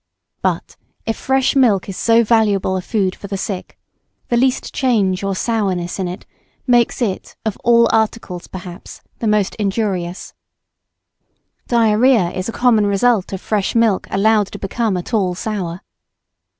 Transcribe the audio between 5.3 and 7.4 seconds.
sourness in it, makes it